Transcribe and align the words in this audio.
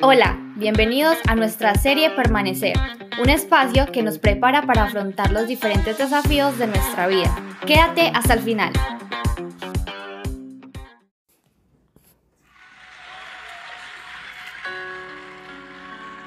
Hola, 0.00 0.38
bienvenidos 0.54 1.18
a 1.26 1.34
nuestra 1.34 1.74
serie 1.74 2.10
Permanecer, 2.10 2.76
un 3.20 3.30
espacio 3.30 3.90
que 3.90 4.04
nos 4.04 4.20
prepara 4.20 4.62
para 4.62 4.84
afrontar 4.84 5.32
los 5.32 5.48
diferentes 5.48 5.98
desafíos 5.98 6.56
de 6.56 6.68
nuestra 6.68 7.08
vida. 7.08 7.34
Quédate 7.66 8.12
hasta 8.14 8.34
el 8.34 8.40
final. 8.40 8.72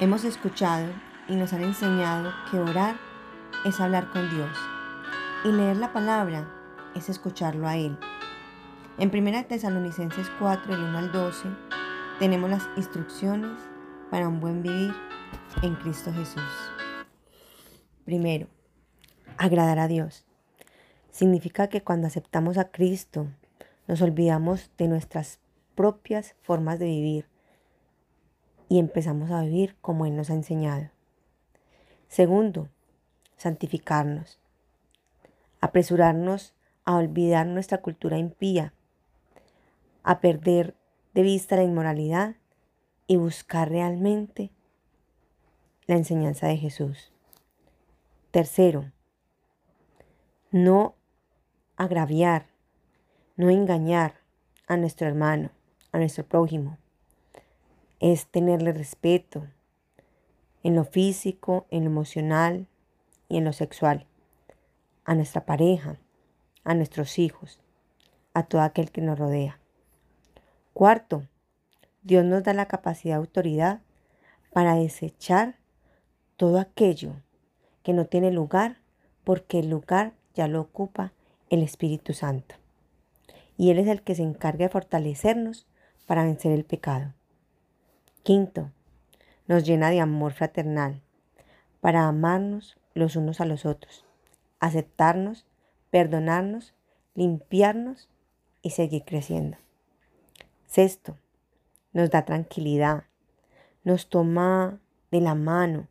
Hemos 0.01 0.25
escuchado 0.25 0.88
y 1.29 1.38
nos 1.38 1.53
han 1.53 1.63
enseñado 1.63 2.33
que 2.51 2.59
orar 2.59 2.95
es 3.63 3.79
hablar 3.79 4.09
con 4.09 4.29
Dios 4.29 4.57
y 5.45 5.51
leer 5.53 5.77
la 5.77 5.93
palabra 5.93 6.45
es 6.93 7.07
escucharlo 7.07 7.69
a 7.69 7.77
Él. 7.77 7.97
En 8.97 9.17
1 9.17 9.45
Tesalonicenses 9.45 10.29
4, 10.39 10.75
el 10.75 10.83
1 10.83 10.97
al 10.97 11.11
12, 11.13 11.47
tenemos 12.21 12.51
las 12.51 12.69
instrucciones 12.77 13.57
para 14.11 14.27
un 14.27 14.39
buen 14.39 14.62
vivir 14.62 14.93
en 15.63 15.73
Cristo 15.73 16.13
Jesús. 16.13 16.43
Primero, 18.05 18.48
agradar 19.39 19.79
a 19.79 19.88
Dios. 19.88 20.23
Significa 21.09 21.67
que 21.67 21.81
cuando 21.81 22.05
aceptamos 22.05 22.59
a 22.59 22.65
Cristo, 22.65 23.26
nos 23.88 24.03
olvidamos 24.03 24.70
de 24.77 24.88
nuestras 24.88 25.39
propias 25.73 26.35
formas 26.43 26.77
de 26.77 26.85
vivir 26.85 27.26
y 28.70 28.77
empezamos 28.77 29.31
a 29.31 29.41
vivir 29.41 29.76
como 29.81 30.05
Él 30.05 30.15
nos 30.15 30.29
ha 30.29 30.35
enseñado. 30.35 30.91
Segundo, 32.07 32.70
santificarnos. 33.35 34.40
Apresurarnos 35.59 36.53
a 36.85 36.98
olvidar 36.98 37.48
nuestra 37.48 37.79
cultura 37.79 38.20
impía, 38.20 38.76
a 40.03 40.20
perder 40.20 40.76
de 41.13 41.21
vista 41.21 41.55
la 41.55 41.63
inmoralidad 41.63 42.35
y 43.07 43.17
buscar 43.17 43.70
realmente 43.70 44.51
la 45.85 45.95
enseñanza 45.95 46.48
de 46.48 46.57
Jesús. 46.57 47.12
Tercero, 48.31 48.91
no 50.51 50.95
agraviar, 51.76 52.48
no 53.35 53.49
engañar 53.49 54.15
a 54.68 54.77
nuestro 54.77 55.07
hermano, 55.07 55.51
a 55.91 55.98
nuestro 55.98 56.26
prójimo. 56.26 56.77
Es 57.99 58.27
tenerle 58.27 58.71
respeto 58.71 59.48
en 60.63 60.75
lo 60.75 60.85
físico, 60.85 61.65
en 61.71 61.84
lo 61.84 61.90
emocional 61.90 62.68
y 63.27 63.37
en 63.37 63.46
lo 63.46 63.53
sexual, 63.53 64.06
a 65.06 65.16
nuestra 65.16 65.46
pareja, 65.46 65.97
a 66.63 66.73
nuestros 66.73 67.19
hijos, 67.19 67.59
a 68.34 68.44
todo 68.44 68.62
aquel 68.62 68.91
que 68.91 69.01
nos 69.01 69.18
rodea. 69.18 69.60
Cuarto, 70.74 71.28
Dios 72.02 72.24
nos 72.24 72.44
da 72.44 72.53
la 72.53 72.68
capacidad 72.68 73.16
de 73.16 73.19
autoridad 73.19 73.81
para 74.53 74.75
desechar 74.75 75.58
todo 76.38 76.59
aquello 76.59 77.14
que 77.84 77.94
no 77.94 78.06
tiene 78.06 78.31
lugar 78.31 78.78
porque 79.24 79.59
el 79.59 79.69
lugar 79.69 80.14
ya 80.34 80.47
lo 80.47 80.62
ocupa 80.62 81.14
el 81.50 81.62
Espíritu 81.62 82.14
Santo. 82.14 82.56
Y 83.58 83.69
Él 83.69 83.80
es 83.80 83.88
el 83.88 84.02
que 84.02 84.16
se 84.16 84.24
encarga 84.24 84.66
de 84.66 84.69
fortalecernos 84.69 85.68
para 86.08 86.24
vencer 86.24 86.53
el 86.53 86.64
pecado. 86.64 87.14
Quinto, 88.24 88.72
nos 89.47 89.66
llena 89.66 89.90
de 89.90 90.00
amor 90.00 90.34
fraternal 90.34 91.02
para 91.81 92.08
amarnos 92.08 92.78
los 92.94 93.16
unos 93.18 93.42
a 93.42 93.46
los 93.46 93.66
otros, 93.66 94.06
aceptarnos, 94.59 95.46
perdonarnos, 95.90 96.74
limpiarnos 97.14 98.09
y 98.62 98.72
seguir 98.72 99.03
creciendo. 99.03 99.58
Sexto, 100.72 101.18
nos 101.91 102.12
da 102.12 102.24
tranquilidad, 102.24 103.03
nos 103.84 104.08
toma 104.08 104.80
de 105.12 105.19
la 105.19 105.36
mano 105.36 105.90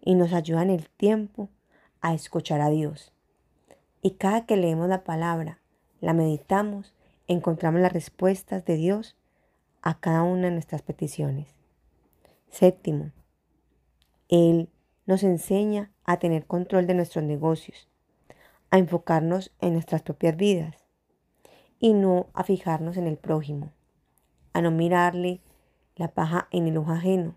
y 0.00 0.14
nos 0.14 0.32
ayuda 0.32 0.62
en 0.62 0.70
el 0.70 0.88
tiempo 0.88 1.50
a 2.00 2.14
escuchar 2.14 2.62
a 2.62 2.70
Dios. 2.70 3.12
Y 4.00 4.12
cada 4.12 4.46
que 4.46 4.56
leemos 4.56 4.88
la 4.88 5.04
palabra, 5.04 5.58
la 6.00 6.14
meditamos, 6.14 6.94
encontramos 7.26 7.82
las 7.82 7.92
respuestas 7.92 8.64
de 8.64 8.76
Dios 8.76 9.14
a 9.82 10.00
cada 10.00 10.22
una 10.22 10.46
de 10.46 10.52
nuestras 10.52 10.80
peticiones. 10.80 11.54
Séptimo, 12.48 13.10
Él 14.30 14.70
nos 15.04 15.22
enseña 15.22 15.90
a 16.04 16.18
tener 16.18 16.46
control 16.46 16.86
de 16.86 16.94
nuestros 16.94 17.26
negocios, 17.26 17.90
a 18.70 18.78
enfocarnos 18.78 19.52
en 19.60 19.74
nuestras 19.74 20.00
propias 20.00 20.34
vidas 20.34 20.76
y 21.78 21.92
no 21.92 22.28
a 22.32 22.42
fijarnos 22.42 22.96
en 22.96 23.06
el 23.06 23.18
prójimo 23.18 23.70
a 24.52 24.60
no 24.60 24.70
mirarle 24.70 25.40
la 25.96 26.08
paja 26.08 26.48
en 26.50 26.66
el 26.68 26.76
ojo 26.76 26.92
ajeno, 26.92 27.36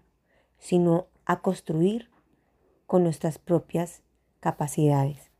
sino 0.58 1.08
a 1.26 1.42
construir 1.42 2.10
con 2.86 3.04
nuestras 3.04 3.38
propias 3.38 4.04
capacidades. 4.40 5.32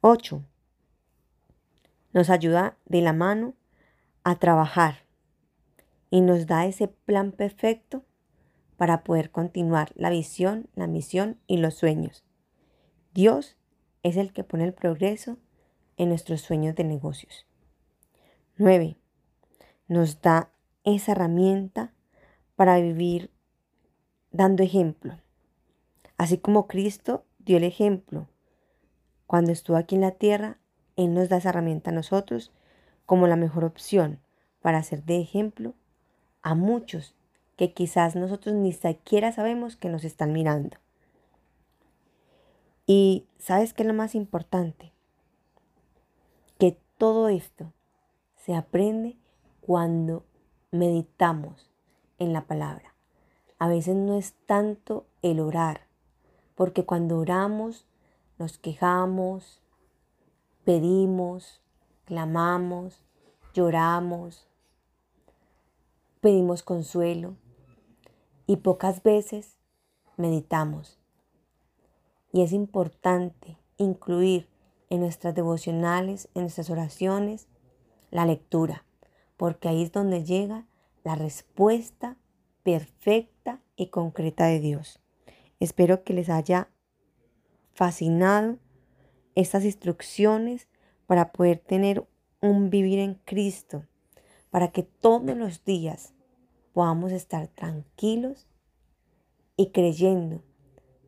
8. 0.00 0.42
Nos 2.12 2.30
ayuda 2.30 2.78
de 2.86 3.02
la 3.02 3.12
mano 3.12 3.54
a 4.24 4.36
trabajar 4.38 5.04
y 6.10 6.20
nos 6.20 6.46
da 6.46 6.66
ese 6.66 6.88
plan 6.88 7.32
perfecto 7.32 8.04
para 8.76 9.04
poder 9.04 9.30
continuar 9.30 9.92
la 9.94 10.10
visión, 10.10 10.68
la 10.74 10.86
misión 10.86 11.38
y 11.46 11.58
los 11.58 11.74
sueños. 11.74 12.24
Dios 13.12 13.56
es 14.02 14.16
el 14.16 14.32
que 14.32 14.44
pone 14.44 14.64
el 14.64 14.72
progreso 14.72 15.36
en 15.96 16.08
nuestros 16.08 16.40
sueños 16.40 16.74
de 16.74 16.84
negocios. 16.84 17.46
9. 18.56 18.99
Nos 19.90 20.22
da 20.22 20.52
esa 20.84 21.10
herramienta 21.10 21.92
para 22.54 22.78
vivir 22.78 23.32
dando 24.30 24.62
ejemplo. 24.62 25.18
Así 26.16 26.38
como 26.38 26.68
Cristo 26.68 27.24
dio 27.40 27.56
el 27.56 27.64
ejemplo 27.64 28.28
cuando 29.26 29.50
estuvo 29.50 29.76
aquí 29.76 29.96
en 29.96 30.02
la 30.02 30.12
tierra, 30.12 30.58
Él 30.94 31.12
nos 31.12 31.28
da 31.28 31.38
esa 31.38 31.48
herramienta 31.48 31.90
a 31.90 31.92
nosotros 31.92 32.52
como 33.04 33.26
la 33.26 33.34
mejor 33.34 33.64
opción 33.64 34.20
para 34.62 34.80
ser 34.84 35.02
de 35.02 35.20
ejemplo 35.20 35.74
a 36.40 36.54
muchos 36.54 37.16
que 37.56 37.72
quizás 37.72 38.14
nosotros 38.14 38.54
ni 38.54 38.72
siquiera 38.72 39.32
sabemos 39.32 39.74
que 39.74 39.88
nos 39.88 40.04
están 40.04 40.32
mirando. 40.32 40.76
Y 42.86 43.26
sabes 43.40 43.74
qué 43.74 43.82
es 43.82 43.88
lo 43.88 43.94
más 43.94 44.14
importante? 44.14 44.92
Que 46.58 46.78
todo 46.96 47.28
esto 47.28 47.72
se 48.36 48.54
aprende 48.54 49.19
cuando 49.70 50.24
meditamos 50.72 51.70
en 52.18 52.32
la 52.32 52.48
palabra. 52.48 52.92
A 53.60 53.68
veces 53.68 53.94
no 53.94 54.16
es 54.16 54.34
tanto 54.44 55.06
el 55.22 55.38
orar, 55.38 55.86
porque 56.56 56.84
cuando 56.84 57.18
oramos 57.18 57.86
nos 58.36 58.58
quejamos, 58.58 59.62
pedimos, 60.64 61.62
clamamos, 62.04 63.04
lloramos, 63.54 64.48
pedimos 66.20 66.64
consuelo 66.64 67.36
y 68.48 68.56
pocas 68.56 69.04
veces 69.04 69.56
meditamos. 70.16 70.98
Y 72.32 72.42
es 72.42 72.52
importante 72.52 73.56
incluir 73.76 74.48
en 74.88 74.98
nuestras 74.98 75.32
devocionales, 75.32 76.28
en 76.34 76.42
nuestras 76.42 76.70
oraciones, 76.70 77.46
la 78.10 78.26
lectura 78.26 78.84
porque 79.40 79.70
ahí 79.70 79.82
es 79.82 79.90
donde 79.90 80.22
llega 80.22 80.66
la 81.02 81.14
respuesta 81.14 82.18
perfecta 82.62 83.62
y 83.74 83.86
concreta 83.86 84.44
de 84.44 84.60
Dios. 84.60 85.00
Espero 85.60 86.04
que 86.04 86.12
les 86.12 86.28
haya 86.28 86.68
fascinado 87.72 88.58
estas 89.34 89.64
instrucciones 89.64 90.68
para 91.06 91.32
poder 91.32 91.58
tener 91.58 92.06
un 92.42 92.68
vivir 92.68 92.98
en 92.98 93.14
Cristo, 93.14 93.86
para 94.50 94.72
que 94.72 94.82
todos 94.82 95.34
los 95.34 95.64
días 95.64 96.12
podamos 96.74 97.10
estar 97.10 97.48
tranquilos 97.48 98.46
y 99.56 99.70
creyendo 99.70 100.42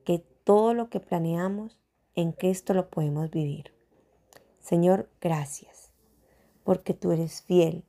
que 0.06 0.20
todo 0.42 0.72
lo 0.72 0.88
que 0.88 1.00
planeamos 1.00 1.82
en 2.14 2.32
Cristo 2.32 2.72
lo 2.72 2.88
podemos 2.88 3.30
vivir. 3.30 3.74
Señor, 4.58 5.10
gracias, 5.20 5.92
porque 6.64 6.94
tú 6.94 7.12
eres 7.12 7.42
fiel 7.42 7.84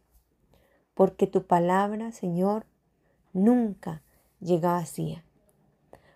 porque 0.94 1.28
tu 1.28 1.46
palabra, 1.46 2.12
Señor, 2.12 2.66
nunca 3.34 4.02
llega 4.40 4.74
vacía, 4.74 5.24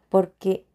porque 0.10 0.66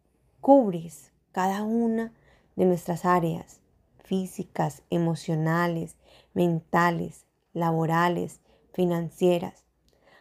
cubres 0.41 1.11
cada 1.31 1.63
una 1.63 2.13
de 2.55 2.65
nuestras 2.65 3.05
áreas 3.05 3.59
físicas, 4.03 4.83
emocionales, 4.89 5.95
mentales, 6.33 7.25
laborales, 7.53 8.41
financieras. 8.73 9.63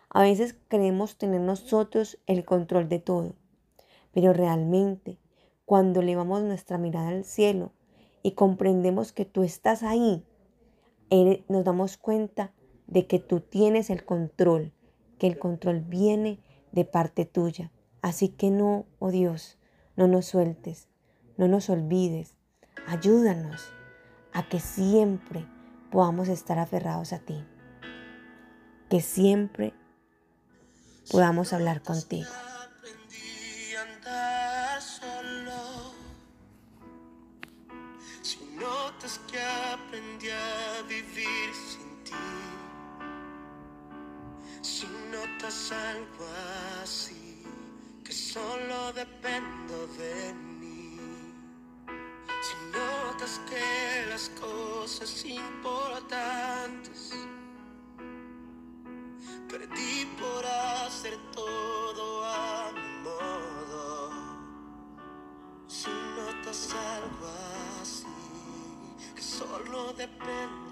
A 0.09 0.23
veces 0.23 0.57
creemos 0.69 1.17
tener 1.17 1.41
nosotros 1.41 2.19
el 2.27 2.45
control 2.45 2.89
de 2.89 2.99
todo, 2.99 3.35
pero 4.13 4.33
realmente 4.33 5.19
cuando 5.65 6.01
elevamos 6.01 6.43
nuestra 6.43 6.79
mirada 6.79 7.09
al 7.09 7.25
cielo 7.25 7.73
y 8.23 8.33
comprendemos 8.33 9.13
que 9.13 9.25
tú 9.25 9.43
estás 9.43 9.83
ahí, 9.83 10.25
nos 11.49 11.65
damos 11.65 11.97
cuenta 11.99 12.53
de 12.93 13.07
que 13.07 13.19
tú 13.19 13.41
tienes 13.41 13.89
el 13.89 14.05
control, 14.05 14.71
que 15.19 15.27
el 15.27 15.39
control 15.39 15.81
viene 15.81 16.41
de 16.73 16.85
parte 16.85 17.25
tuya. 17.25 17.71
Así 18.03 18.29
que 18.29 18.51
no, 18.51 18.85
oh 18.99 19.11
Dios, 19.11 19.57
no 19.97 20.09
nos 20.09 20.27
sueltes, 20.27 20.89
no 21.39 21.49
nos 21.49 21.71
olvides. 21.71 22.35
Ayúdanos 22.87 23.73
a 24.35 24.47
que 24.47 24.61
siempre 24.61 25.47
podamos 25.91 26.29
estar 26.29 26.59
aferrados 26.59 27.15
a 27.15 27.21
ti. 27.21 27.43
Que 28.91 29.01
siempre 29.01 29.73
podamos 31.11 31.55
hablar 31.55 31.83
contigo. 31.83 32.29
Si 38.21 38.39
notas 38.61 39.19
que 39.31 39.41
aprendí 39.41 40.29
a 40.29 40.83
vivir 40.87 41.55
sin 41.55 42.05
ti, 42.05 42.13
notas 45.43 45.73
algo 45.73 46.27
así, 46.83 47.43
que 48.05 48.13
solo 48.13 48.93
dependo 48.93 49.89
de 49.99 50.33
mí, 50.35 50.97
si 52.41 52.55
notas 52.71 53.41
que 53.51 54.07
las 54.09 54.29
cosas 54.41 55.25
importantes 55.25 57.13
perdí 59.49 60.07
por 60.21 60.47
hacer 60.47 61.19
todo 61.33 62.25
a 62.25 62.71
mi 62.73 63.03
modo, 63.03 64.11
si 65.67 65.91
notas 65.91 66.73
algo 66.73 67.27
así, 67.83 68.07
que 69.17 69.23
solo 69.23 69.93
dependo 69.95 70.72